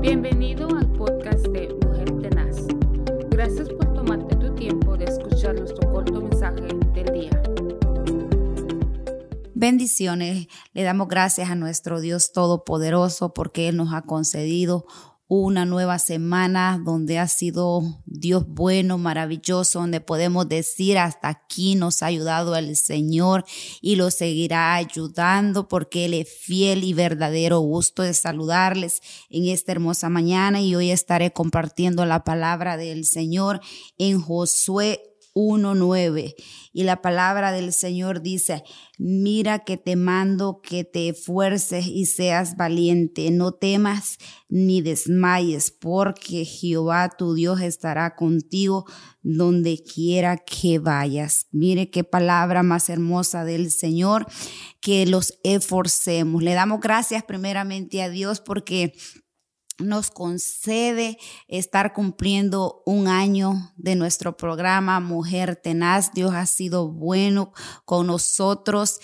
[0.00, 2.66] Bienvenido al podcast de Mujer Tenaz.
[3.28, 7.42] Gracias por tomarte tu tiempo de escuchar nuestro corto mensaje del día.
[9.52, 14.86] Bendiciones, le damos gracias a nuestro Dios Todopoderoso porque Él nos ha concedido
[15.32, 22.02] una nueva semana donde ha sido Dios bueno, maravilloso, donde podemos decir hasta aquí nos
[22.02, 23.44] ha ayudado el Señor
[23.80, 27.60] y lo seguirá ayudando porque Él es fiel y verdadero.
[27.60, 33.60] Gusto de saludarles en esta hermosa mañana y hoy estaré compartiendo la palabra del Señor
[33.98, 36.34] en Josué 1.9
[36.72, 38.62] y la palabra del Señor dice,
[38.98, 46.44] mira que te mando que te esfuerces y seas valiente, no temas ni desmayes, porque
[46.44, 48.84] Jehová tu Dios estará contigo
[49.22, 51.46] donde quiera que vayas.
[51.52, 54.26] Mire qué palabra más hermosa del Señor,
[54.80, 56.42] que los esforcemos.
[56.42, 58.94] Le damos gracias primeramente a Dios porque
[59.80, 66.12] nos concede estar cumpliendo un año de nuestro programa Mujer Tenaz.
[66.12, 67.52] Dios ha sido bueno
[67.84, 68.98] con nosotros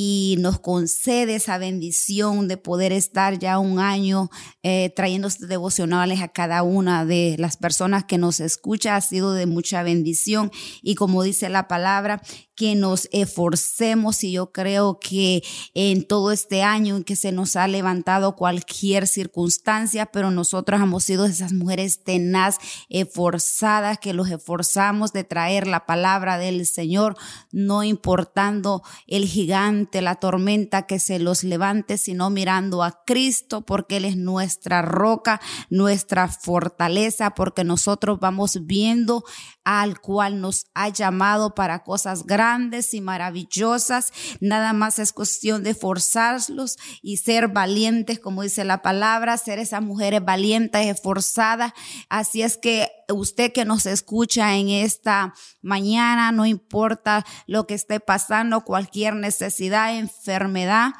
[0.00, 4.30] y nos concede esa bendición de poder estar ya un año
[4.62, 8.94] eh, trayendo devocionales a cada una de las personas que nos escucha.
[8.94, 12.22] Ha sido de mucha bendición y como dice la palabra,
[12.58, 17.54] que nos esforcemos y yo creo que en todo este año en que se nos
[17.54, 25.12] ha levantado cualquier circunstancia, pero nosotros hemos sido esas mujeres tenaz, esforzadas, que los esforzamos
[25.12, 27.16] de traer la palabra del Señor,
[27.52, 33.98] no importando el gigante, la tormenta que se los levante, sino mirando a Cristo, porque
[33.98, 39.22] Él es nuestra roca, nuestra fortaleza, porque nosotros vamos viendo
[39.62, 42.47] al cual nos ha llamado para cosas grandes
[42.92, 44.12] y maravillosas.
[44.40, 49.82] Nada más es cuestión de forzarlos y ser valientes, como dice la palabra, ser esas
[49.82, 51.72] mujeres valientes, esforzadas.
[52.08, 58.00] Así es que usted que nos escucha en esta mañana, no importa lo que esté
[58.00, 60.92] pasando, cualquier necesidad, enfermedad,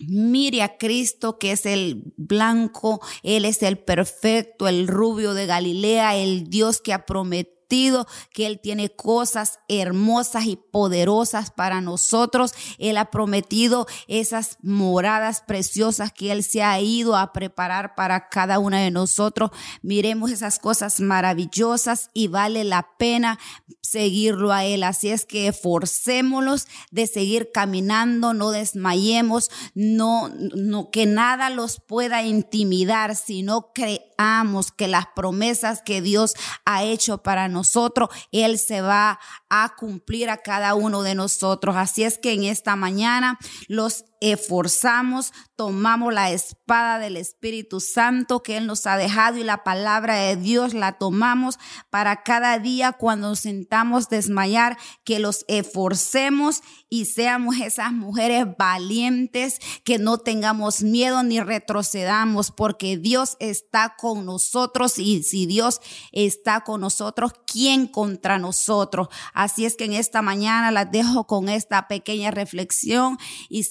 [0.00, 6.14] Mire a Cristo que es el blanco, Él es el perfecto, el rubio de Galilea,
[6.14, 12.52] el Dios que ha prometido que Él tiene cosas hermosas y poderosas para nosotros.
[12.78, 18.58] Él ha prometido esas moradas preciosas que Él se ha ido a preparar para cada
[18.58, 19.50] una de nosotros.
[19.82, 23.38] Miremos esas cosas maravillosas y vale la pena
[23.82, 24.82] seguirlo a Él.
[24.82, 32.22] Así es que forcémonos de seguir caminando, no desmayemos, no, no que nada los pueda
[32.22, 36.34] intimidar, sino creamos que las promesas que Dios
[36.64, 41.76] ha hecho para nosotros nosotros, Él se va a cumplir a cada uno de nosotros.
[41.76, 48.56] Así es que en esta mañana los esforzamos, tomamos la espada del Espíritu Santo que
[48.56, 51.58] Él nos ha dejado y la palabra de Dios la tomamos
[51.90, 59.58] para cada día cuando nos sentamos desmayar, que los esforcemos y seamos esas mujeres valientes,
[59.84, 65.80] que no tengamos miedo ni retrocedamos, porque Dios está con nosotros y si Dios
[66.12, 69.08] está con nosotros, ¿quién contra nosotros?
[69.34, 73.18] Así es que en esta mañana las dejo con esta pequeña reflexión
[73.48, 73.64] y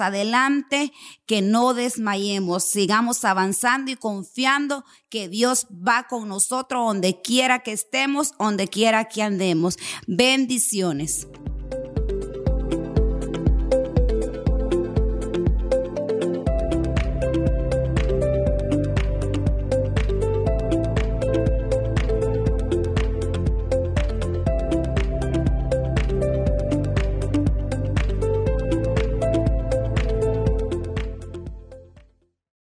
[0.00, 0.92] adelante,
[1.26, 7.72] que no desmayemos, sigamos avanzando y confiando que Dios va con nosotros donde quiera que
[7.72, 9.76] estemos, donde quiera que andemos.
[10.06, 11.26] Bendiciones.